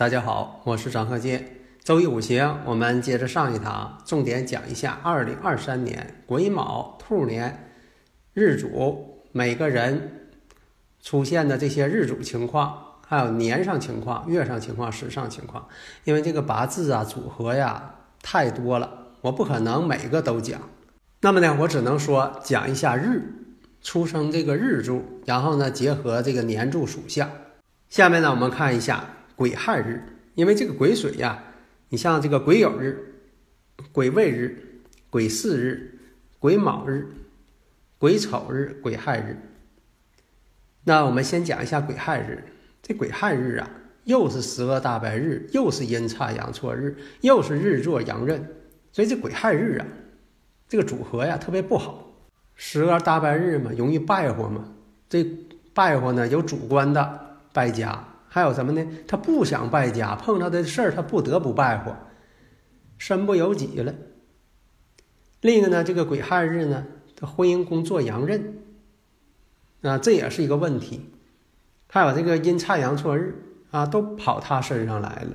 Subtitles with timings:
[0.00, 1.46] 大家好，我是张鹤剑。
[1.84, 7.70] 周一五行，我们接着上一堂，重点讲一下二零二三年癸卯兔年
[8.32, 10.30] 日主每个人
[11.02, 15.68] 出现的这些日主情况，还有年上情况、月上情况、时上情况。
[16.04, 20.62] 因为这个八字啊组合呀太多了，我不可能每个都讲。
[21.20, 23.22] 那么呢，我只能说讲一下日
[23.82, 27.30] 出生这个日柱，然后呢结合这个年柱属相。
[27.90, 29.04] 下面呢，我们看一下。
[29.40, 30.02] 癸亥日，
[30.34, 31.42] 因为这个癸水呀，
[31.88, 33.14] 你像这个癸酉日、
[33.90, 35.98] 癸未日、癸巳日、
[36.38, 37.08] 癸卯日、
[37.98, 39.38] 癸丑日、癸亥日。
[40.84, 42.44] 那我们先讲一下癸亥日。
[42.82, 43.70] 这癸亥日啊，
[44.04, 48.46] 又是十二大白日，又是阴差阳错日，又是日坐阳刃，
[48.92, 49.86] 所以这癸亥日啊，
[50.68, 52.12] 这个组合呀特别不好。
[52.56, 54.70] 十二大白日嘛，容易败火嘛。
[55.08, 55.24] 这
[55.72, 58.06] 败火呢，有主观的败家。
[58.32, 58.86] 还有什么呢？
[59.08, 61.96] 他不想败家，碰到的事儿他不得不败火，
[62.96, 63.92] 身不由己了。
[65.40, 68.58] 另一个呢，这个癸亥日呢，他婚姻宫做阳刃，
[69.82, 71.10] 啊，这也是一个问题。
[71.88, 73.34] 还有这个阴差阳错日
[73.72, 75.32] 啊，都跑他身上来了。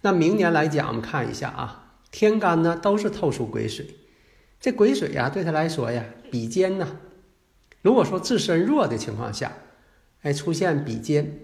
[0.00, 3.94] 那明年来讲，我们看一下啊，天干呢都是透出癸水，
[4.58, 6.96] 这癸水呀，对他来说呀，比肩呐。
[7.82, 9.52] 如果说自身弱的情况下，
[10.22, 11.40] 哎，出现比肩。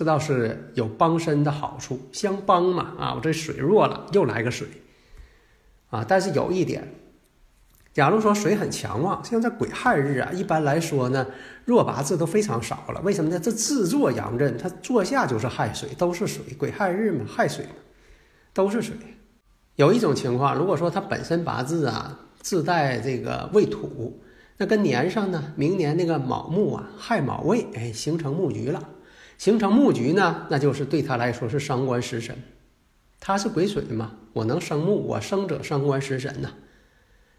[0.00, 3.12] 这倒是有帮身的好处，相帮嘛啊！
[3.14, 4.66] 我这水弱了，又来个水
[5.90, 6.02] 啊！
[6.08, 6.88] 但是有一点，
[7.92, 11.26] 假如说水很强旺，像在癸亥日啊，一般来说呢，
[11.66, 13.02] 弱八字都非常少了。
[13.02, 13.38] 为什么呢？
[13.38, 16.42] 这自坐阳刃，它坐下就是亥水，都是水。
[16.58, 17.72] 癸亥日嘛，亥水嘛，
[18.54, 18.96] 都是水。
[19.76, 24.18] 有一种情况，如果说它本身八字啊自带这个未土，
[24.56, 28.82] 那跟年上呢，明年那个卯木啊，亥卯未，哎，形成木局了。
[29.40, 32.36] 形成木局呢，那就是对他来说是伤官食神，
[33.18, 36.50] 他是癸水嘛，我能生木，我生者伤官食神呐，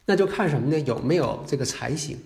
[0.07, 0.79] 那就看什么呢？
[0.79, 2.17] 有没有这个财星？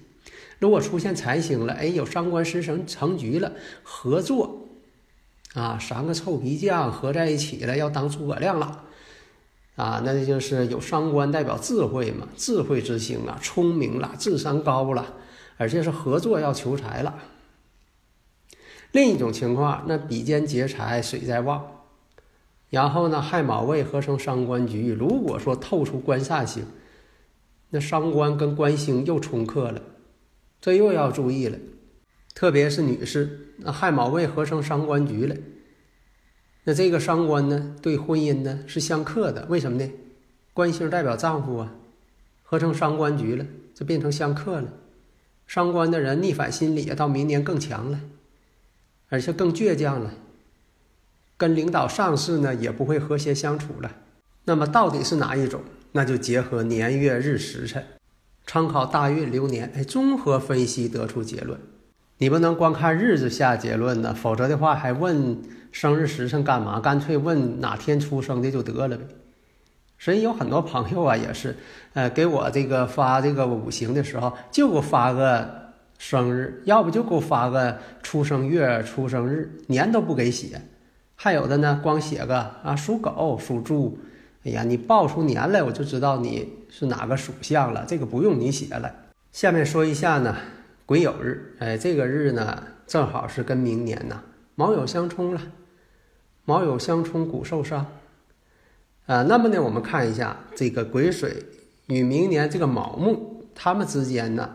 [0.60, 3.52] 如果出现财星了，哎，有伤官食神成局了，
[3.84, 4.70] 合作
[5.56, 8.86] 啊，三个臭皮匠合在一起了，要当诸葛亮了
[9.76, 15.16] 啊，那就是有伤官代表智慧嘛，智慧之星啊，聪明了，智商高了，
[15.58, 17.14] 而且是合作要求财了。
[18.96, 21.62] 另一种情况，那比肩劫财，水在旺，
[22.70, 24.94] 然后呢，亥卯未合成伤官局。
[24.94, 26.66] 如果说透出官煞星，
[27.72, 29.82] 那伤官跟官星又冲克了，
[30.62, 31.58] 这又要注意了。
[32.34, 35.36] 特别是女士，那亥卯未合成伤官局了，
[36.64, 39.46] 那这个伤官呢，对婚姻呢是相克的。
[39.50, 39.92] 为什么呢？
[40.54, 41.76] 官星代表丈夫啊，
[42.44, 44.72] 合成伤官局了，就变成相克了。
[45.48, 48.00] 伤官的人逆反心理，到明年更强了。
[49.16, 50.14] 而且更倔强了，
[51.38, 53.90] 跟领导上司呢也不会和谐相处了。
[54.44, 55.62] 那么到底是哪一种？
[55.94, 57.82] 那就结合年月日时辰，
[58.46, 61.58] 参考大运流年，哎，综合分析得出结论。
[62.18, 66.82] 你不能光看日子下结论呢，否则的话还问生日时辰干嘛？
[66.82, 69.06] 干脆问哪天出生的就得了呗。
[69.98, 71.56] 所以有很多朋友啊，也是，
[71.94, 75.64] 呃，给我这个发这个五行的时候，就给我发个。
[75.98, 80.62] 生日，要不就给我发个出生月、出生日，年都不给写。
[81.16, 83.98] 还有的呢，光写个啊，属狗、属猪。
[84.44, 87.86] 哎呀，你报出年来，我就知道你是哪个属相了。
[87.88, 88.94] 这个不用你写了。
[89.32, 90.36] 下面说一下呢，
[90.86, 94.22] 癸酉日，哎，这个日呢，正好是跟明年呢
[94.56, 95.42] 卯酉相冲了。
[96.44, 97.86] 卯酉相冲，骨受伤。
[99.08, 101.44] 啊，那么呢，我们看一下这个癸水
[101.88, 104.50] 与明年这个卯木，他们之间呢。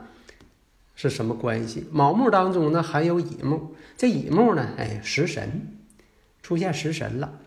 [1.03, 1.87] 是什么关系？
[1.91, 5.79] 卯木当中呢含有乙木，这乙木呢，哎，食神
[6.43, 7.41] 出现食神了。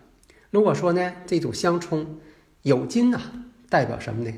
[0.50, 2.18] 如果说呢这种相冲
[2.62, 3.20] 有金呐，
[3.68, 4.34] 代表什么呢？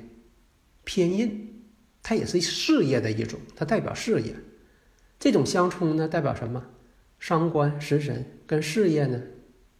[0.84, 1.64] 偏印，
[2.02, 4.34] 它也是事业的一种，它代表事业。
[5.18, 6.62] 这种相冲呢代表什么？
[7.18, 9.22] 伤官食神跟事业呢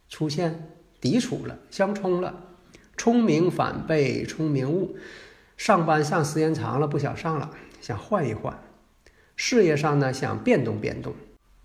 [0.09, 2.55] 出现抵触了，相冲了，
[2.97, 4.97] 聪明反被聪明误。
[5.59, 7.51] 上班上时间长了不想上了，
[7.83, 8.59] 想换一换。
[9.37, 11.15] 事业上呢想变动变动，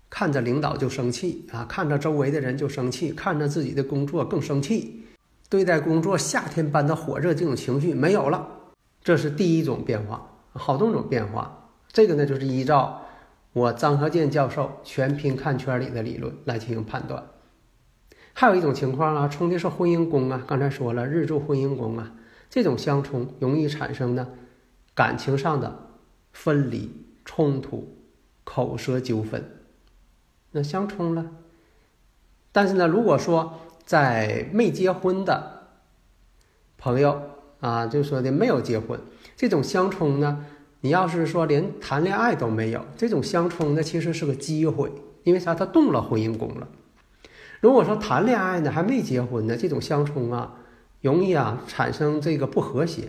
[0.08, 5.04] 看着领导就生气啊，看着周围的人就生气，看着自己的工作更生气。
[5.48, 8.46] 对待工作夏天般的火热，这种情绪没有了，
[9.02, 10.28] 这是第一种变化。
[10.54, 13.02] 好多种变化，这个呢就是依照
[13.52, 17.22] 我张和建教授全凭看圈里的理论来进行判断。
[18.34, 22.12] 还有一种情况啊，冲的是婚姻宫啊，刚才说了日柱婚姻宫啊，
[22.48, 24.28] 这种相冲容易产生呢
[24.94, 25.90] 感情上的
[26.32, 26.90] 分离、
[27.24, 27.96] 冲突、
[28.44, 29.44] 口舌纠纷，
[30.50, 31.30] 那相冲了。
[32.50, 35.68] 但是呢，如果说在没结婚的
[36.76, 37.22] 朋友
[37.60, 39.00] 啊，就说的没有结婚。
[39.36, 40.44] 这种相冲呢，
[40.80, 44.92] 你要是说连谈恋爱都没有，这种相冲呢，其实是个机会，
[45.24, 45.54] 因为啥？
[45.54, 46.68] 他动了婚姻宫了。
[47.60, 50.58] 如果说谈恋爱呢，还没结婚呢，这种相冲啊，
[51.00, 53.08] 容易啊产生这个不和谐，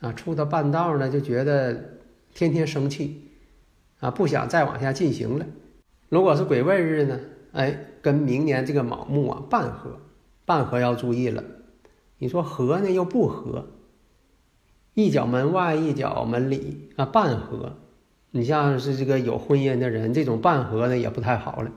[0.00, 1.98] 啊，处到半道呢，就觉得
[2.34, 3.30] 天天生气，
[4.00, 5.46] 啊，不想再往下进行了。
[6.08, 7.20] 如果是癸未日呢，
[7.52, 10.00] 哎，跟明年这个卯木啊半合，
[10.44, 11.42] 半合要注意了。
[12.18, 13.66] 你说合呢又不合。
[14.94, 17.76] 一脚门外，一脚门里啊，半合。
[18.30, 21.70] 你像是这个有婚姻的人，这种半合呢也不太好了。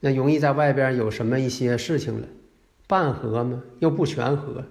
[0.00, 2.26] 那容易在外边有什么一些事情了，
[2.88, 4.64] 半合嘛又不全合。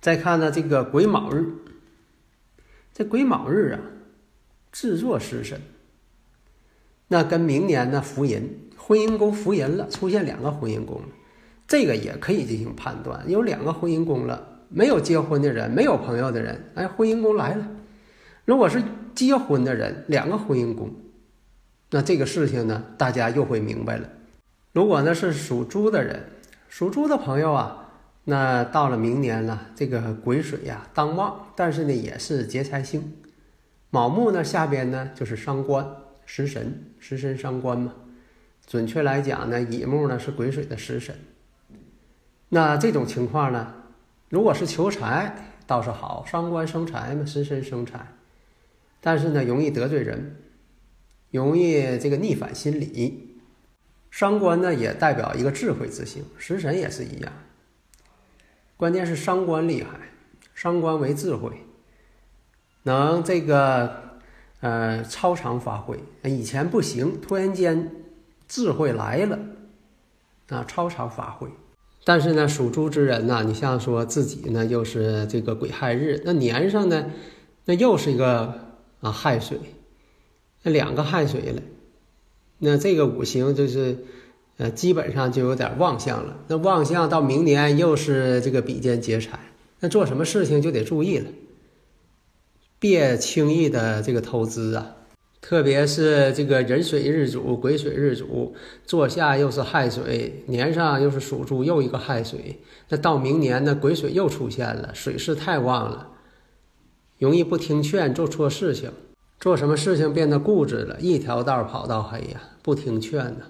[0.00, 1.54] 再看呢，这个癸卯日，
[2.92, 3.80] 这癸卯日啊，
[4.74, 5.60] 制作食神。
[7.06, 11.00] 那跟明年呢福银，婚姻宫福银了，出现两个婚姻宫，
[11.68, 14.48] 这个也可以进行判断，有两个婚姻宫了。
[14.68, 17.68] 没有结婚的人，没有朋友的人，哎，婚姻宫来了。
[18.44, 18.82] 如果是
[19.14, 20.90] 结婚的人，两个婚姻宫，
[21.90, 24.08] 那这个事情呢，大家又会明白了。
[24.72, 26.24] 如果呢是属猪的人，
[26.68, 27.92] 属猪的朋友啊，
[28.24, 33.12] 那到了明年了，这个癸水呀当旺，但是呢也是劫财星。
[33.94, 35.88] 卯木呢下边呢就是伤官
[36.26, 37.94] 食神，食神伤官嘛。
[38.66, 41.16] 准确来讲呢，乙木呢是癸水的食神。
[42.48, 43.72] 那这种情况呢？
[44.30, 48.04] 如果是求财倒是好，伤官生财嘛，食神生财，
[49.00, 50.38] 但是呢，容易得罪人，
[51.30, 53.38] 容易这个逆反心理。
[54.10, 57.32] 伤官呢也代表一个智慧之星，食神也是一样。
[58.76, 59.90] 关键是伤官厉害，
[60.52, 61.64] 伤官为智慧，
[62.84, 63.90] 能这个
[64.60, 65.98] 呃超常发挥。
[66.22, 67.90] 以前不行，突然间
[68.48, 69.38] 智慧来了，
[70.48, 71.48] 啊，超常发挥。
[72.06, 77.10] 但是呢，属猪之人呢，你像说自己呢，又是这个癸亥日，那年上呢，
[77.64, 79.58] 那又是一个啊亥水，
[80.62, 81.62] 那两个亥水了，
[82.58, 84.04] 那这个五行就是，
[84.58, 86.36] 呃，基本上就有点旺相了。
[86.48, 89.38] 那旺相到明年又是这个比肩劫财，
[89.80, 91.30] 那做什么事情就得注意了，
[92.78, 94.96] 别轻易的这个投资啊。
[95.40, 98.56] 特别是这个壬水日主、癸水日主，
[98.86, 102.62] 坐下又是亥水，年上又是属猪，又一个亥水。
[102.88, 106.12] 那到明年呢，癸水又出现了，水势太旺了，
[107.18, 108.90] 容易不听劝，做错事情，
[109.38, 113.42] 做什么事情变得固执了，一条道跑到黑呀，不听劝呢，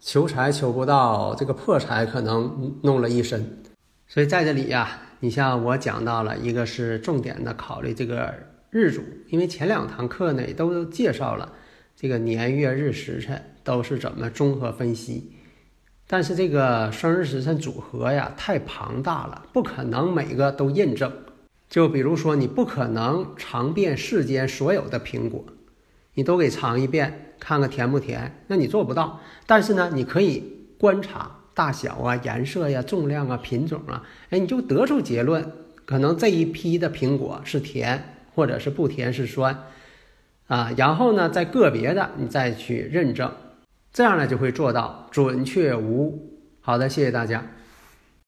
[0.00, 3.62] 求财求不到，这个破财可能弄了一身。
[4.08, 8.32] 所以在这里呀，你像我讲到了一个是重点的考虑这个。
[8.74, 11.52] 日主，因为前两堂课呢也都介绍了
[11.94, 15.30] 这个年月日时辰都是怎么综合分析，
[16.08, 21.12] 但是这个生日时辰组合呀太庞大了，不可能每个都印证。
[21.70, 25.44] 就比如说，你不可能尝遍世间所有的苹果，
[26.14, 29.20] 你都给尝一遍，看看甜不甜，那你做不到。
[29.46, 30.42] 但是呢，你可以
[30.78, 35.52] 观察大小啊、颜色呀、重量啊、品种啊，哎，你就得出结论，
[35.84, 38.13] 可能这一批的苹果是甜。
[38.34, 39.64] 或者是不甜是酸，
[40.46, 43.30] 啊，然后呢，在个别的你再去认证，
[43.92, 46.40] 这样呢就会做到准确无误。
[46.60, 47.44] 好的，谢谢大家。